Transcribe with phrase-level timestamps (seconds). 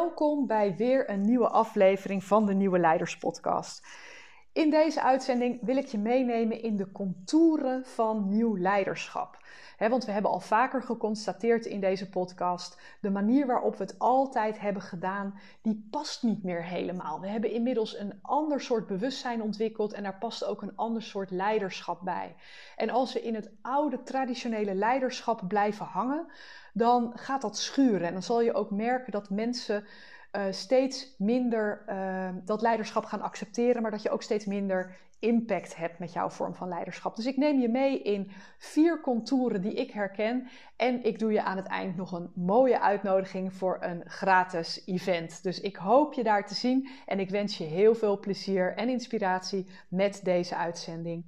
[0.00, 3.86] Welkom bij weer een nieuwe aflevering van de Nieuwe Leiders Podcast.
[4.52, 9.38] In deze uitzending wil ik je meenemen in de contouren van nieuw leiderschap.
[9.78, 14.60] want we hebben al vaker geconstateerd in deze podcast, de manier waarop we het altijd
[14.60, 17.20] hebben gedaan, die past niet meer helemaal.
[17.20, 21.30] We hebben inmiddels een ander soort bewustzijn ontwikkeld en daar past ook een ander soort
[21.30, 22.34] leiderschap bij.
[22.76, 26.26] En als we in het oude traditionele leiderschap blijven hangen,
[26.72, 28.06] dan gaat dat schuren.
[28.06, 29.84] En dan zal je ook merken dat mensen
[30.32, 35.76] uh, steeds minder uh, dat leiderschap gaan accepteren, maar dat je ook steeds minder impact
[35.76, 37.16] hebt met jouw vorm van leiderschap.
[37.16, 41.42] Dus ik neem je mee in vier contouren die ik herken en ik doe je
[41.42, 45.42] aan het eind nog een mooie uitnodiging voor een gratis event.
[45.42, 48.88] Dus ik hoop je daar te zien en ik wens je heel veel plezier en
[48.88, 51.24] inspiratie met deze uitzending.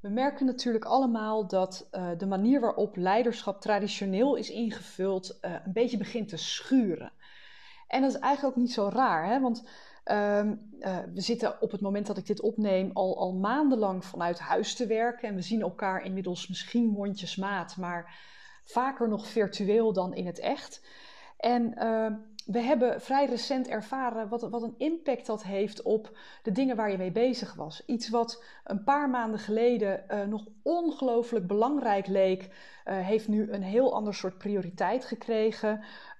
[0.00, 5.72] We merken natuurlijk allemaal dat uh, de manier waarop leiderschap traditioneel is ingevuld uh, een
[5.72, 7.12] beetje begint te schuren.
[7.88, 9.40] En dat is eigenlijk ook niet zo raar, hè?
[9.40, 9.68] want
[10.04, 10.50] uh,
[11.14, 14.86] we zitten op het moment dat ik dit opneem al, al maandenlang vanuit huis te
[14.86, 15.28] werken.
[15.28, 18.14] En we zien elkaar inmiddels misschien mondjesmaat, maar
[18.64, 20.86] vaker nog virtueel dan in het echt.
[21.36, 22.14] En ehm,
[22.50, 26.90] we hebben vrij recent ervaren wat, wat een impact dat heeft op de dingen waar
[26.90, 27.84] je mee bezig was.
[27.86, 33.62] Iets wat een paar maanden geleden uh, nog ongelooflijk belangrijk leek, uh, heeft nu een
[33.62, 35.70] heel ander soort prioriteit gekregen.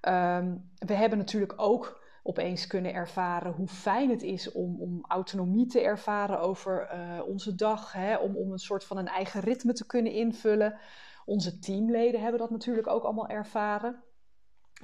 [0.07, 5.67] Um, we hebben natuurlijk ook opeens kunnen ervaren hoe fijn het is om, om autonomie
[5.67, 9.73] te ervaren over uh, onze dag, hè, om, om een soort van een eigen ritme
[9.73, 10.79] te kunnen invullen.
[11.25, 14.03] Onze teamleden hebben dat natuurlijk ook allemaal ervaren.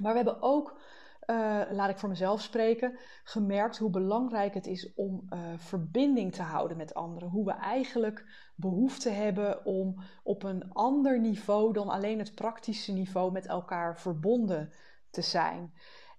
[0.00, 0.78] Maar we hebben ook
[1.26, 6.42] uh, laat ik voor mezelf spreken, gemerkt hoe belangrijk het is om uh, verbinding te
[6.42, 7.28] houden met anderen.
[7.28, 13.32] Hoe we eigenlijk behoefte hebben om op een ander niveau dan alleen het praktische niveau
[13.32, 14.72] met elkaar verbonden
[15.10, 15.72] te zijn.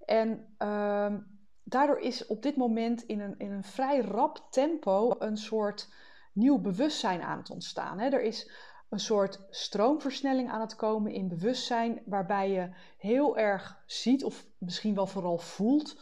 [0.05, 1.13] En uh,
[1.63, 5.89] daardoor is op dit moment in een, in een vrij rap tempo een soort
[6.33, 7.99] nieuw bewustzijn aan het ontstaan.
[7.99, 8.09] Hè?
[8.09, 8.51] Er is
[8.89, 14.95] een soort stroomversnelling aan het komen in bewustzijn, waarbij je heel erg ziet, of misschien
[14.95, 15.99] wel vooral voelt,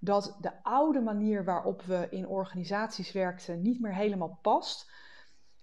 [0.00, 4.90] dat de oude manier waarop we in organisaties werkten niet meer helemaal past.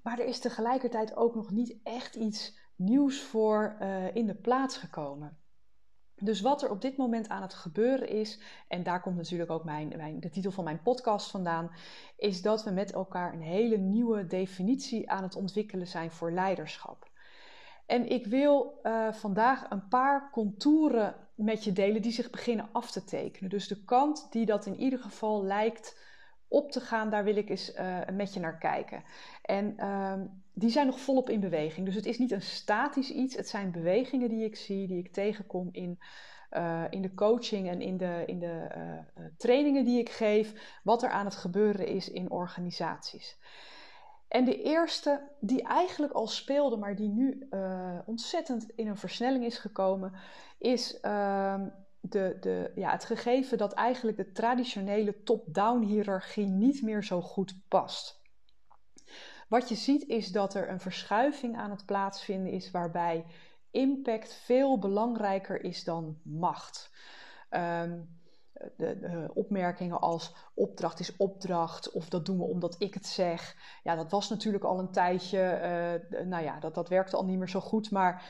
[0.01, 4.77] Maar er is tegelijkertijd ook nog niet echt iets nieuws voor uh, in de plaats
[4.77, 5.37] gekomen.
[6.19, 9.63] Dus wat er op dit moment aan het gebeuren is, en daar komt natuurlijk ook
[9.63, 11.71] mijn, mijn, de titel van mijn podcast vandaan,
[12.17, 17.11] is dat we met elkaar een hele nieuwe definitie aan het ontwikkelen zijn voor leiderschap.
[17.85, 22.91] En ik wil uh, vandaag een paar contouren met je delen die zich beginnen af
[22.91, 23.49] te tekenen.
[23.49, 25.97] Dus de kant die dat in ieder geval lijkt
[26.47, 29.03] op te gaan, daar wil ik eens uh, met je naar kijken.
[29.41, 30.13] En uh,
[30.53, 31.85] die zijn nog volop in beweging.
[31.85, 35.13] Dus het is niet een statisch iets, het zijn bewegingen die ik zie, die ik
[35.13, 35.99] tegenkom in,
[36.51, 41.03] uh, in de coaching en in de, in de uh, trainingen die ik geef, wat
[41.03, 43.37] er aan het gebeuren is in organisaties.
[44.27, 47.47] En de eerste die eigenlijk al speelde, maar die nu
[48.05, 50.13] ontzettend in een versnelling is gekomen,
[50.57, 51.67] is ehm,
[51.99, 57.55] de, de, ja, het gegeven dat eigenlijk de traditionele top-down hiërarchie niet meer zo goed
[57.67, 58.22] past.
[59.53, 63.25] Wat je ziet is dat er een verschuiving aan het plaatsvinden is waarbij
[63.71, 66.91] impact veel belangrijker is dan macht.
[67.49, 68.19] Um,
[68.77, 73.55] de, de, opmerkingen als opdracht is opdracht of dat doen we omdat ik het zeg.
[73.83, 75.39] Ja, dat was natuurlijk al een tijdje,
[76.11, 77.91] uh, nou ja, dat, dat werkte al niet meer zo goed.
[77.91, 78.23] Maar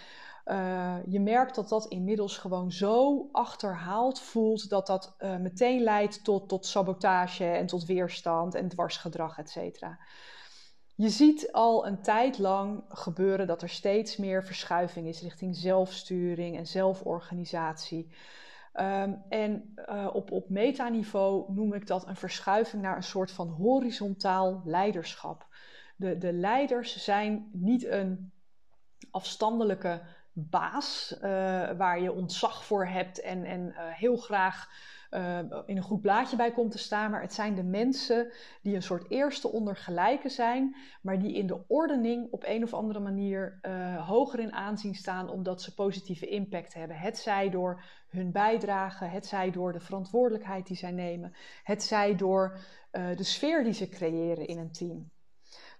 [0.45, 6.23] uh, je merkt dat dat inmiddels gewoon zo achterhaald voelt dat dat uh, meteen leidt
[6.23, 9.99] tot, tot sabotage en tot weerstand en dwarsgedrag, et cetera.
[11.03, 16.57] Je ziet al een tijd lang gebeuren dat er steeds meer verschuiving is richting zelfsturing
[16.57, 18.09] en zelforganisatie.
[18.73, 23.47] Um, en uh, op, op metaniveau noem ik dat een verschuiving naar een soort van
[23.47, 25.47] horizontaal leiderschap.
[25.95, 28.31] De, de leiders zijn niet een
[29.11, 30.01] afstandelijke
[30.33, 31.21] baas uh,
[31.71, 34.69] waar je ontzag voor hebt en, en uh, heel graag
[35.13, 37.11] uh, in een goed blaadje bij komt te staan.
[37.11, 38.31] Maar het zijn de mensen
[38.61, 42.73] die een soort eerste onder gelijken zijn, maar die in de ordening op een of
[42.73, 43.59] andere manier
[44.05, 46.97] hoger in aanzien staan omdat ze positieve impact hebben.
[46.97, 52.15] Het zij door hun bijdrage, het zij door de verantwoordelijkheid die zij nemen, het zij
[52.15, 52.59] door
[52.91, 55.11] de sfeer die ze creëren in een team.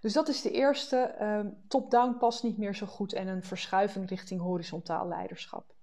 [0.00, 1.14] Dus dat is de eerste.
[1.22, 5.73] Um, Top-down past niet meer zo goed en een verschuiving richting horizontaal leiderschap.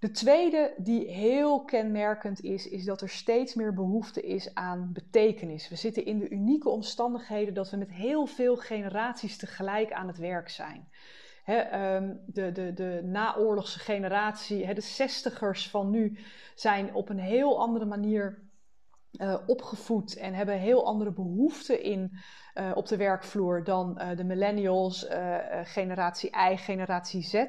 [0.00, 5.68] De tweede, die heel kenmerkend is, is dat er steeds meer behoefte is aan betekenis.
[5.68, 10.18] We zitten in de unieke omstandigheden dat we met heel veel generaties tegelijk aan het
[10.18, 10.88] werk zijn.
[11.44, 16.18] Ehm, de, de, de naoorlogse generatie, de zestigers van nu,
[16.54, 18.48] zijn op een heel andere manier
[19.12, 22.18] uh, opgevoed en hebben heel andere behoeften in,
[22.54, 25.06] uh, op de werkvloer dan uh, de millennials,
[25.64, 27.44] generatie I, generatie Z.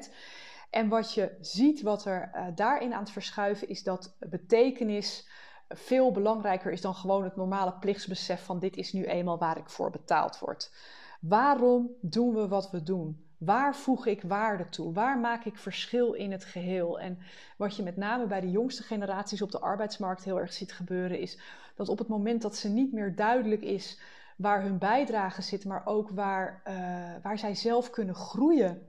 [0.72, 5.28] En wat je ziet, wat er daarin aan het verschuiven is dat betekenis
[5.68, 9.70] veel belangrijker is dan gewoon het normale plichtsbesef van dit is nu eenmaal waar ik
[9.70, 10.72] voor betaald word.
[11.20, 13.26] Waarom doen we wat we doen?
[13.38, 14.92] Waar voeg ik waarde toe?
[14.92, 17.00] Waar maak ik verschil in het geheel?
[17.00, 17.18] En
[17.56, 21.18] wat je met name bij de jongste generaties op de arbeidsmarkt heel erg ziet gebeuren,
[21.18, 21.40] is
[21.74, 24.00] dat op het moment dat ze niet meer duidelijk is
[24.36, 26.74] waar hun bijdrage zit, maar ook waar, uh,
[27.22, 28.88] waar zij zelf kunnen groeien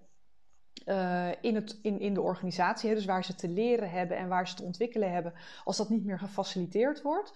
[0.86, 4.48] uh, in, het, in, in de organisatie, dus waar ze te leren hebben en waar
[4.48, 5.34] ze te ontwikkelen hebben,
[5.64, 7.34] als dat niet meer gefaciliteerd wordt.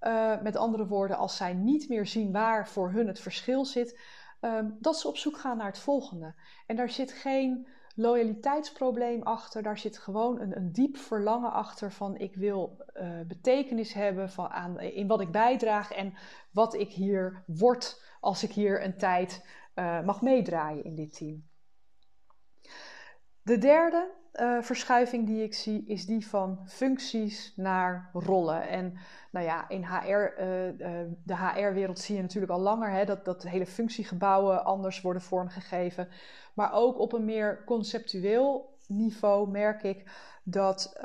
[0.00, 4.00] Uh, met andere woorden, als zij niet meer zien waar voor hun het verschil zit,
[4.40, 6.34] um, dat ze op zoek gaan naar het volgende.
[6.66, 12.16] En daar zit geen loyaliteitsprobleem achter, daar zit gewoon een, een diep verlangen achter van
[12.16, 16.14] ik wil uh, betekenis hebben van aan, in wat ik bijdraag en
[16.50, 19.46] wat ik hier word als ik hier een tijd
[20.04, 21.44] mag meedraaien in dit team.
[23.44, 28.68] De derde uh, verschuiving die ik zie is die van functies naar rollen.
[28.68, 28.98] En
[29.30, 30.72] nou ja, in HR, uh, uh,
[31.24, 36.08] de HR-wereld zie je natuurlijk al langer hè, dat, dat hele functiegebouwen anders worden vormgegeven.
[36.54, 40.10] Maar ook op een meer conceptueel niveau merk ik
[40.44, 41.00] dat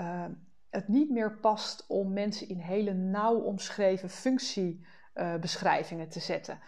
[0.69, 6.59] het niet meer past om mensen in hele nauw omschreven functiebeschrijvingen te zetten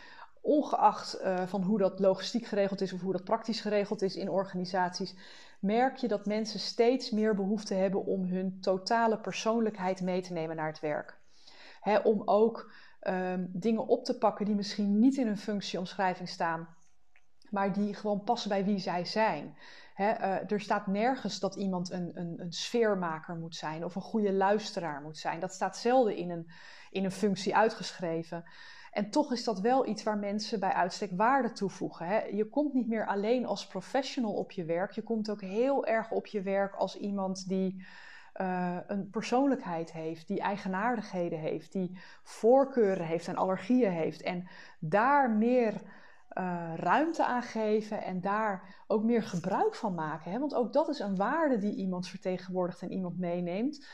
[0.41, 4.29] ongeacht uh, van hoe dat logistiek geregeld is of hoe dat praktisch geregeld is in
[4.29, 5.15] organisaties,
[5.59, 10.55] merk je dat mensen steeds meer behoefte hebben om hun totale persoonlijkheid mee te nemen
[10.55, 11.19] naar het werk.
[12.03, 12.71] om ook
[13.01, 16.67] um, dingen op te pakken die misschien niet in een functieomschrijving staan,
[17.49, 19.57] maar die gewoon passen bij wie zij zijn.
[19.97, 24.33] uh, er staat nergens dat iemand een, een, een, sfeermaker moet zijn of een goede
[24.33, 25.39] luisteraar moet zijn.
[25.39, 26.51] Dat staat zelden in een,
[26.91, 28.43] in een functie uitgeschreven.
[28.91, 32.05] En toch is dat wel iets waar mensen bij uitstek waarde toevoegen.
[32.05, 32.19] Hè?
[32.19, 34.91] Je komt niet meer alleen als professional op je werk.
[34.91, 37.85] Je komt ook heel erg op je werk als iemand die
[38.41, 44.21] uh, een persoonlijkheid heeft, die eigenaardigheden heeft, die voorkeuren heeft en allergieën heeft.
[44.21, 44.47] En
[44.79, 50.31] daar meer uh, ruimte aan geven en daar ook meer gebruik van maken.
[50.31, 50.39] Hè?
[50.39, 53.87] Want ook dat is een waarde die iemand vertegenwoordigt en iemand meeneemt.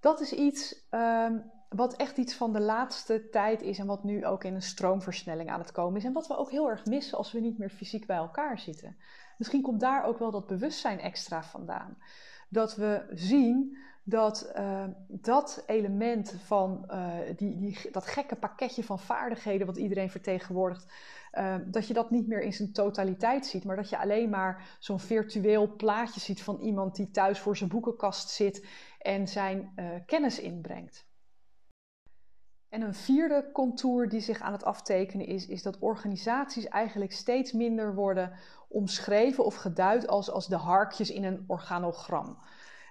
[0.00, 4.26] Dat is iets um, wat echt iets van de laatste tijd is en wat nu
[4.26, 6.04] ook in een stroomversnelling aan het komen is.
[6.04, 8.96] En wat we ook heel erg missen als we niet meer fysiek bij elkaar zitten.
[9.38, 11.98] Misschien komt daar ook wel dat bewustzijn extra vandaan.
[12.48, 18.98] Dat we zien dat uh, dat element van uh, die, die, dat gekke pakketje van
[18.98, 20.92] vaardigheden wat iedereen vertegenwoordigt,
[21.34, 24.76] uh, dat je dat niet meer in zijn totaliteit ziet, maar dat je alleen maar
[24.78, 28.66] zo'n virtueel plaatje ziet van iemand die thuis voor zijn boekenkast zit
[28.98, 29.72] en zijn
[30.06, 31.07] kennis inbrengt.
[32.68, 37.52] En een vierde contour die zich aan het aftekenen is, is dat organisaties eigenlijk steeds
[37.52, 38.32] minder worden
[38.68, 42.38] omschreven of geduid als, als de harkjes in een organogram.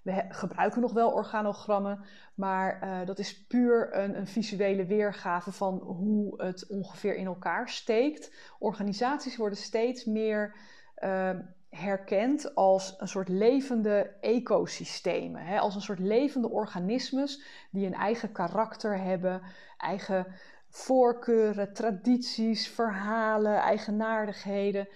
[0.03, 5.77] We gebruiken nog wel organogrammen, maar uh, dat is puur een, een, visuele weergave van
[5.77, 8.33] hoe het ongeveer in elkaar steekt.
[8.59, 10.56] Organisaties worden steeds meer
[11.03, 11.30] uh,
[11.69, 15.45] herkend als een soort levende ecosystemen.
[15.45, 15.59] Hè?
[15.59, 19.42] Als een soort levende organismes die een eigen karakter hebben,
[19.77, 20.25] eigen
[20.69, 24.87] voorkeuren, tradities, verhalen, eigenaardigheden,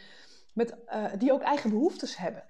[0.54, 2.44] met, uh, die ook eigen behoeftes hebben.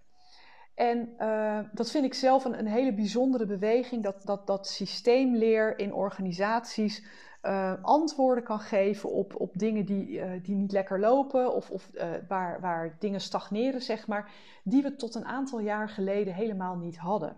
[0.75, 5.79] En uh, dat vind ik zelf een, een, hele bijzondere beweging, dat, dat, dat systeemleer
[5.79, 7.03] in organisaties
[7.41, 11.89] uh, antwoorden kan geven op, op dingen die, uh, die niet lekker lopen of, of
[11.93, 14.31] uh, waar, waar dingen stagneren, zeg maar,
[14.63, 17.36] die we tot een aantal jaar geleden helemaal niet hadden.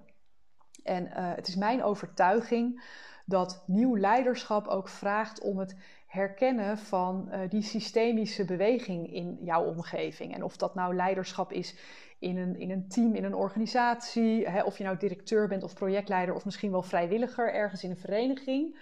[0.83, 2.83] En het is mijn overtuiging
[3.25, 5.75] dat nieuw leiderschap ook vraagt om het
[6.07, 10.33] herkennen van die systemische beweging in jouw omgeving.
[10.33, 11.77] En of dat nou leiderschap is
[12.19, 15.74] in een, in een team, in een organisatie, hè, of je nou directeur bent of
[15.74, 18.77] projectleider of misschien wel vrijwilliger ergens in een vereniging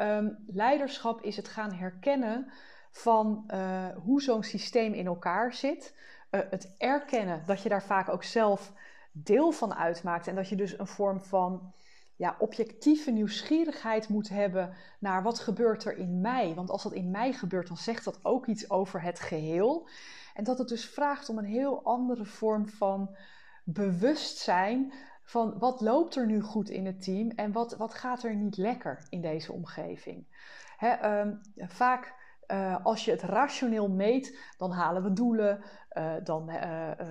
[0.00, 2.52] Um, leiderschap is het gaan herkennen
[2.90, 5.94] van uh, hoe zo'n systeem in elkaar zit.
[6.30, 8.72] Uh, het erkennen dat je daar vaak ook zelf
[9.12, 10.26] deel van uitmaakt.
[10.26, 11.72] En dat je dus een vorm van
[12.16, 16.54] ja, objectieve nieuwsgierigheid moet hebben naar wat gebeurt er in mij.
[16.54, 19.88] Want als dat in mij gebeurt, dan zegt dat ook iets over het geheel.
[20.34, 23.16] En dat het dus vraagt om een heel andere vorm van
[23.64, 24.92] bewustzijn
[25.26, 28.56] van wat loopt er nu goed in het team en wat, wat gaat er niet
[28.56, 30.26] lekker in deze omgeving.
[31.04, 32.14] um, vaak
[32.46, 35.64] uh, als je het rationeel meet, dan halen we doelen,
[36.22, 36.44] dan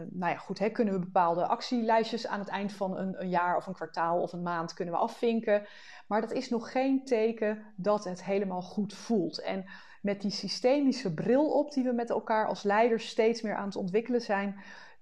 [0.10, 3.68] nou ja, goed, kunnen we bepaalde actielijstjes aan het eind van een, een, jaar of
[3.68, 5.68] een kwartaal of een maand kunnen we afvinken.
[6.08, 9.42] Maar dat is nog geen teken dat het helemaal goed voelt.
[9.42, 9.66] En
[10.02, 13.76] met die systemische bril op die we met elkaar als leiders steeds meer aan het
[13.76, 14.56] ontwikkelen zijn,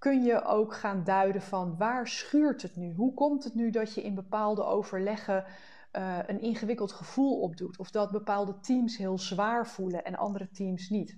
[0.03, 2.93] kun je ook gaan duiden van waar schuurt het nu?
[2.93, 5.45] Hoe komt het nu dat je in bepaalde overleggen
[5.93, 7.77] uh, een ingewikkeld gevoel opdoet?
[7.77, 11.17] Of dat bepaalde teams heel zwaar voelen en andere teams niet?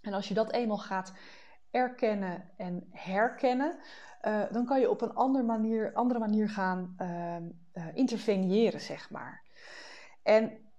[0.00, 1.12] En als je dat eenmaal gaat
[1.70, 3.78] erkennen en herkennen,
[4.22, 9.44] uh, dan kan je op een andere manier, andere manier gaan uh, interveneren, zeg maar.
[10.22, 10.72] En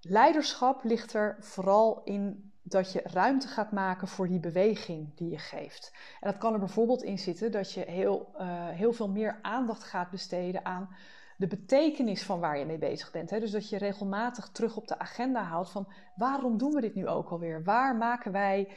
[0.00, 5.38] leiderschap ligt er vooral in dat je ruimte gaat maken voor die beweging die je
[5.38, 5.92] geeft.
[6.20, 9.84] En dat kan er bijvoorbeeld in zitten dat je heel, uh, heel veel meer aandacht
[9.84, 10.96] gaat besteden aan
[11.36, 13.30] de betekenis van waar je mee bezig bent.
[13.30, 13.40] Hè?
[13.40, 17.06] Dus dat je regelmatig terug op de agenda houdt van waarom doen we dit nu
[17.08, 17.64] ook alweer?
[17.64, 18.68] Waar maken wij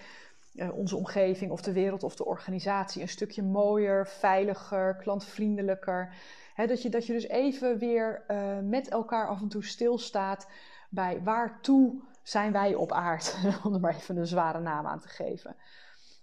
[0.55, 6.13] uh, onze omgeving of de wereld of de organisatie een stukje mooier, veiliger, klantvriendelijker?
[6.53, 10.47] Hè, dat, je, dat je dus even weer uh, met elkaar af en toe stilstaat
[10.89, 15.07] bij waartoe zijn wij op aard, om er maar even een zware naam aan te
[15.07, 15.55] geven.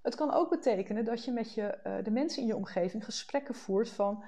[0.02, 3.54] Het kan ook betekenen dat je met je, uh, de mensen in je omgeving gesprekken
[3.54, 4.24] voert van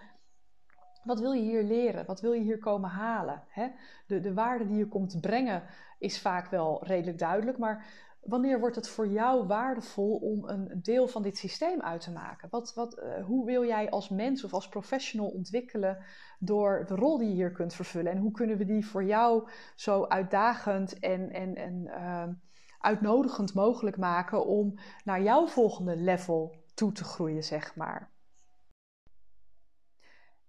[1.05, 2.07] wat wil je hier leren?
[2.07, 3.43] Wat wil je hier komen halen?
[3.49, 3.69] Hè?
[4.07, 5.63] De, de waarde die je komt brengen
[5.99, 7.87] is vaak wel redelijk duidelijk, maar
[8.21, 12.49] wanneer wordt het voor jou waardevol om een deel van dit systeem uit te maken?
[12.51, 16.05] Wat, wat, uh, hoe wil jij als mens of als professional ontwikkelen
[16.39, 18.13] door de rol die je hier kunt vervullen?
[18.13, 22.29] En hoe kunnen we die voor jou zo uitdagend en, en, en uh,
[22.79, 28.11] uitnodigend mogelijk maken om naar jouw volgende level toe te groeien, zeg maar?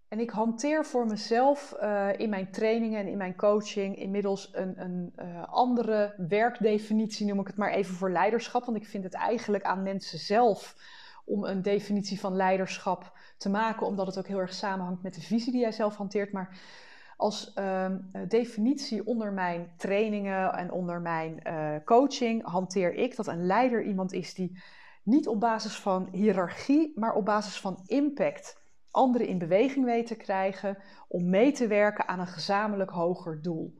[0.09, 4.81] En ik hanteer voor mezelf uh, in mijn trainingen en in mijn coaching inmiddels een,
[4.81, 8.65] een uh, andere werkdefinitie, noem ik het maar even voor leiderschap.
[8.65, 10.75] Want ik vind het eigenlijk aan mensen zelf
[11.25, 15.21] om een definitie van leiderschap te maken, omdat het ook heel erg samenhangt met de
[15.21, 16.31] visie die jij zelf hanteert.
[16.31, 16.57] Maar
[17.17, 17.91] als uh,
[18.27, 24.13] definitie onder mijn trainingen en onder mijn uh, coaching hanteer ik dat een leider iemand
[24.13, 24.61] is die
[25.03, 28.59] niet op basis van hiërarchie, maar op basis van impact
[28.91, 30.77] anderen in beweging weet te krijgen
[31.07, 33.77] om mee te werken aan een gezamenlijk hoger doel.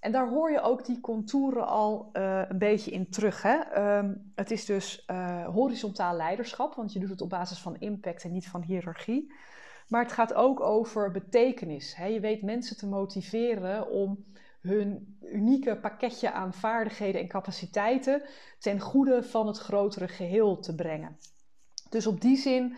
[0.00, 3.42] En daar hoor je ook die contouren al uh, een beetje in terug.
[3.42, 3.58] Hè?
[3.98, 8.24] Um, het is dus uh, horizontaal leiderschap, want je doet het op basis van impact
[8.24, 9.32] en niet van hiërarchie.
[9.88, 11.96] Maar het gaat ook over betekenis.
[11.96, 12.06] Hè?
[12.06, 14.24] Je weet mensen te motiveren om
[14.60, 18.22] hun unieke pakketje aan vaardigheden en capaciteiten
[18.58, 21.18] ten goede van het grotere geheel te brengen.
[21.90, 22.76] Dus op die zin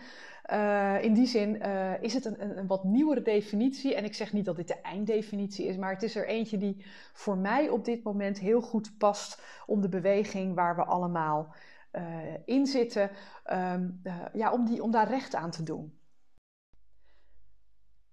[0.51, 3.95] uh, in die zin uh, is het een, een, een, wat nieuwere definitie.
[3.95, 6.85] En ik zeg niet dat dit de einddefinitie is, maar het is er eentje die
[7.13, 11.55] voor mij op dit moment heel goed past om de beweging waar we allemaal
[11.91, 12.03] uh,
[12.45, 13.09] in zitten,
[13.51, 14.01] um,
[14.33, 15.99] ja, om, die, om daar recht aan te doen.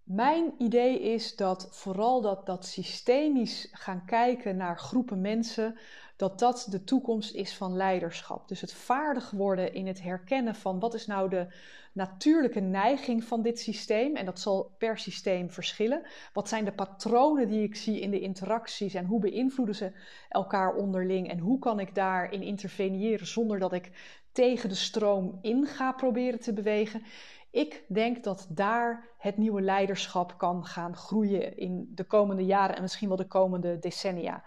[0.03, 5.79] Mijn idee is dat vooral dat, dat systemisch gaan kijken naar groepen mensen,
[6.17, 8.49] dat dat de toekomst is van leiderschap.
[8.49, 11.55] Dus het vaardig worden in het herkennen van wat is nou de
[11.97, 14.17] natuurlijke neiging van dit systeem.
[14.17, 16.07] En dat zal per systeem verschillen.
[16.33, 19.93] Wat zijn de patronen die ik zie in de interacties en hoe beïnvloeden ze
[20.29, 21.29] elkaar onderling?
[21.31, 23.91] En hoe kan ik daarin interveneren zonder dat ik
[24.33, 27.03] tegen de stroom in ga proberen te bewegen?
[27.51, 32.83] Ik denk dat daar het nieuwe leiderschap kan gaan groeien in de komende jaren en
[32.83, 34.45] misschien wel de komende decennia.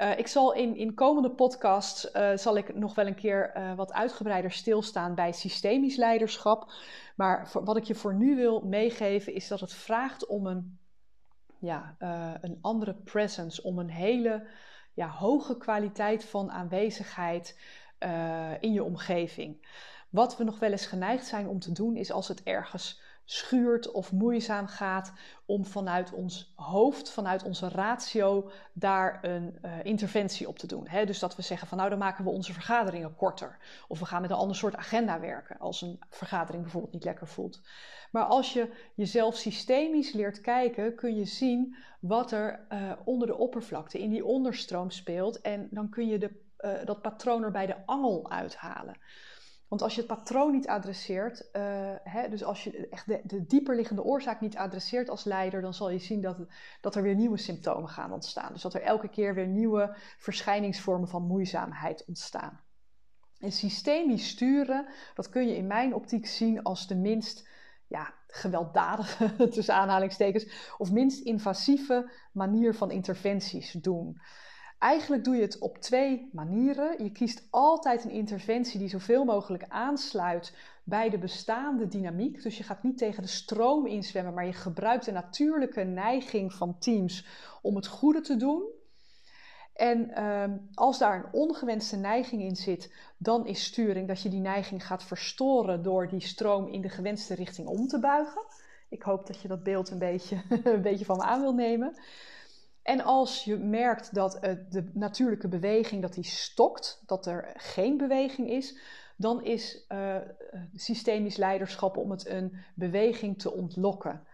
[0.00, 3.74] Uh, ik zal in, in komende podcasts uh, zal ik nog wel een keer uh,
[3.74, 6.72] wat uitgebreider stilstaan bij systemisch leiderschap.
[7.16, 10.78] Maar wat ik je voor nu wil meegeven is dat het vraagt om een,
[11.58, 11.96] ja,
[12.40, 14.46] een andere presence, om een hele
[14.94, 17.58] ja, hoge kwaliteit van aanwezigheid
[18.60, 19.66] in je omgeving.
[20.10, 23.90] Wat we nog wel eens geneigd zijn om te doen, is als het ergens schuurt
[23.90, 25.12] of moeizaam gaat,
[25.46, 30.88] om vanuit ons hoofd, vanuit onze ratio, daar een uh, interventie op te doen.
[31.04, 33.58] Dus dat we zeggen van nou dan maken we onze vergaderingen korter.
[33.88, 37.28] Of we gaan met een ander soort agenda werken als een vergadering bijvoorbeeld niet lekker
[37.28, 37.60] voelt.
[38.10, 43.36] Maar als je jezelf systemisch leert kijken, kun je zien wat er uh, onder de
[43.36, 45.40] oppervlakte, in die onderstroom speelt.
[45.40, 48.96] En dan kun je de, uh, dat patroon er bij de angel uithalen.
[49.70, 51.62] Want als je het patroon niet adresseert, uh,
[52.02, 55.90] hè, dus als je echt de, de dieperliggende oorzaak niet adresseert als leider, dan zal
[55.90, 56.36] je zien dat,
[56.80, 58.52] dat er weer nieuwe symptomen gaan ontstaan.
[58.52, 62.60] Dus dat er elke keer weer nieuwe verschijningsvormen van moeizaamheid ontstaan.
[63.38, 67.48] En systemisch sturen, dat kun je in mijn optiek zien als de minst
[67.86, 74.20] ja, gewelddadige, tussen aanhalingstekens, of minst invasieve manier van interventies doen.
[74.80, 77.04] Eigenlijk doe je het op twee manieren.
[77.04, 82.42] Je kiest altijd een interventie die zoveel mogelijk aansluit bij de bestaande dynamiek.
[82.42, 86.78] Dus je gaat niet tegen de stroom inzwemmen, maar je gebruikt de natuurlijke neiging van
[86.78, 87.26] teams
[87.62, 88.62] om het goede te doen.
[89.74, 94.40] En ehm, als daar een ongewenste neiging in zit, dan is sturing dat je die
[94.40, 98.42] neiging gaat verstoren door die stroom in de gewenste richting om te buigen.
[98.88, 101.94] Ik hoop dat je dat beeld een beetje, een beetje van me aan wil nemen.
[102.82, 104.32] En als je merkt dat
[104.68, 108.78] de natuurlijke beweging dat die stokt, dat er geen beweging is,
[109.16, 110.16] dan is uh,
[110.74, 114.26] systemisch leiderschap om het een beweging te ontlokken.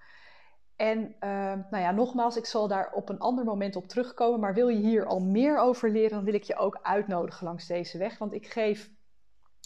[0.76, 4.40] En uh, nou ja, nogmaals, ik zal daar op een ander moment op terugkomen.
[4.40, 7.66] Maar wil je hier al meer over leren, dan wil ik je ook uitnodigen langs
[7.66, 8.18] deze weg.
[8.18, 8.90] Want ik geef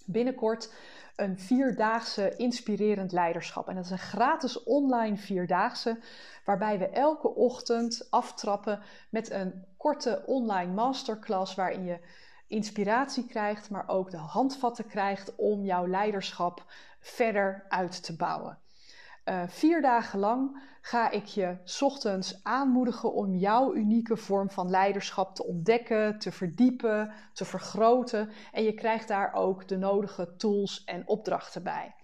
[0.07, 0.75] binnenkort
[1.21, 3.69] een vierdaagse inspirerend leiderschap.
[3.69, 5.99] En dat is een gratis online vierdaagse,
[6.45, 11.99] waarbij we elke ochtend aftrappen met een korte online masterclass waarin je
[12.47, 16.65] inspiratie krijgt, maar ook de handvatten krijgt om jouw leiderschap
[17.01, 18.59] verder uit te bouwen.
[19.25, 25.35] Uh, vier dagen lang ga ik je ochtends aanmoedigen om jouw unieke vorm van leiderschap
[25.35, 28.31] te ontdekken, te verdiepen, te vergroten.
[28.53, 31.95] En je krijgt daar ook de nodige tools en opdrachten bij.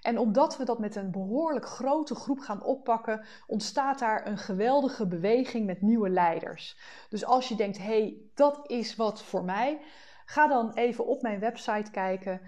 [0.00, 5.06] En omdat we dat met een behoorlijk grote groep gaan oppakken, ontstaat daar een geweldige
[5.06, 6.78] beweging met nieuwe leiders.
[7.08, 9.80] Dus als je denkt, hé, hey, dat is wat voor mij,
[10.24, 12.40] ga dan even op mijn website kijken,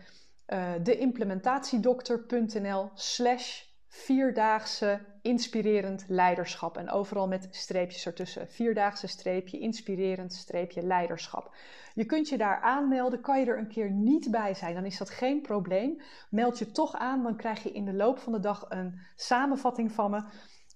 [0.47, 6.77] uh, deimplementatiedokter.nl slash vierdaagse inspirerend leiderschap.
[6.77, 8.49] En overal met streepjes ertussen.
[8.49, 11.55] Vierdaagse streepje inspirerend streepje leiderschap.
[11.95, 13.21] Je kunt je daar aanmelden.
[13.21, 16.01] Kan je er een keer niet bij zijn, dan is dat geen probleem.
[16.31, 19.93] Meld je toch aan, dan krijg je in de loop van de dag een samenvatting
[19.93, 20.23] van me.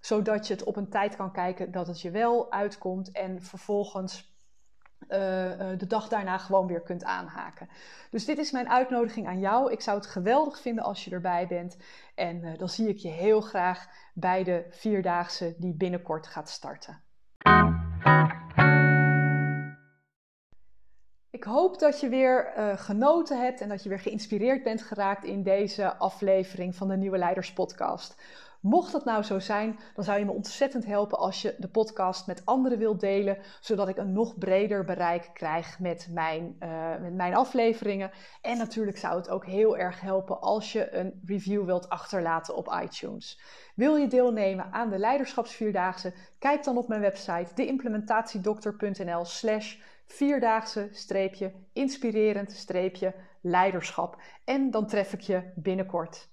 [0.00, 3.10] Zodat je het op een tijd kan kijken dat het je wel uitkomt.
[3.10, 4.35] En vervolgens
[5.00, 5.08] uh,
[5.78, 7.68] de dag daarna gewoon weer kunt aanhaken.
[8.10, 9.72] Dus dit is mijn uitnodiging aan jou.
[9.72, 11.76] Ik zou het geweldig vinden als je erbij bent.
[12.14, 17.02] En uh, dan zie ik je heel graag bij de vierdaagse die binnenkort gaat starten.
[21.30, 25.42] Ik hoop dat je weer genoten hebt en dat je weer geïnspireerd bent geraakt in
[25.42, 28.22] deze aflevering van de Nieuwe Leiders Podcast.
[28.60, 32.26] Mocht dat nou zo zijn, dan zou je me ontzettend helpen als je de podcast
[32.26, 37.14] met anderen wilt delen, zodat ik een nog breder bereik krijg met mijn, uh, met
[37.14, 38.10] mijn afleveringen.
[38.42, 42.78] En natuurlijk zou het ook heel erg helpen als je een review wilt achterlaten op
[42.82, 43.40] iTunes.
[43.74, 46.14] Wil je deelnemen aan de Leiderschapsvierdaagse?
[46.38, 54.16] Kijk dan op mijn website deimplementatiedokter.nl slash vierdaagse streepje inspirerend streepje leiderschap.
[54.44, 56.28] En dan tref ik je binnenkort.